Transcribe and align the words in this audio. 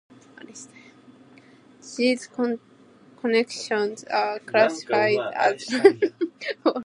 These 1.95 2.27
connections 3.19 4.03
are 4.05 4.39
classified 4.39 5.19
as 5.35 5.65
poles. 6.63 6.77